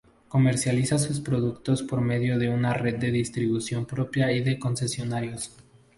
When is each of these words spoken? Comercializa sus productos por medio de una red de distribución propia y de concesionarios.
Comercializa 0.29 0.97
sus 0.97 1.19
productos 1.19 1.83
por 1.83 2.01
medio 2.01 2.39
de 2.39 2.49
una 2.49 2.73
red 2.73 2.95
de 2.95 3.11
distribución 3.11 3.85
propia 3.85 4.31
y 4.31 4.41
de 4.41 4.57
concesionarios. 4.57 5.51